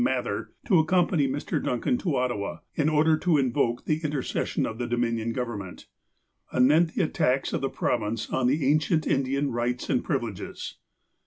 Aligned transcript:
Mather, 0.03 0.49
to 0.65 0.79
accompany 0.79 1.27
Mr. 1.27 1.63
Duncan 1.63 1.95
to 1.99 2.15
Ottawa, 2.15 2.61
in 2.73 2.89
order 2.89 3.17
to 3.17 3.37
invoke 3.37 3.85
the 3.85 4.03
intercession 4.03 4.65
of 4.65 4.79
the 4.79 4.87
Dominion 4.87 5.31
Government, 5.31 5.85
anent 6.51 6.95
the 6.95 7.03
attacks 7.03 7.53
of 7.53 7.61
the 7.61 7.69
Province 7.69 8.27
on 8.31 8.47
the 8.47 8.65
ancient 8.67 9.05
Indian 9.05 9.51
rights 9.51 9.91
and 9.91 10.03
privileges. 10.03 10.77